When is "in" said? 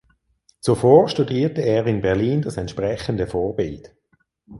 1.85-2.01